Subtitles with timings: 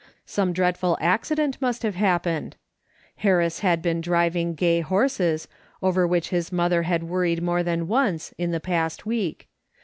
[0.25, 2.55] Some dreadful accident must have happened.
[3.17, 5.47] Harris had been driving gay horses,
[5.83, 9.47] over which his mother had worried more than once, in the past week.